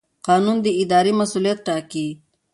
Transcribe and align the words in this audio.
قانون 0.27 0.57
د 0.65 0.67
ادارې 0.81 1.11
مسوولیت 1.19 1.59
ټاکي. 1.67 2.07